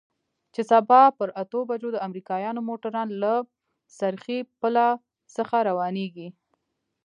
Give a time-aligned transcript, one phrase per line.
[0.53, 3.33] چې سبا پر اتو بجو د امريکايانو موټران له
[3.97, 4.85] څرخي پله
[5.35, 6.27] څخه روانېږي.